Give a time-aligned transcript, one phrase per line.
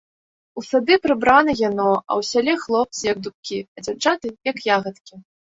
[0.59, 5.23] У сады прыбрана яно, а ў сяле хлопцы, як дубкі, а дзяўчаты, як ягадкі.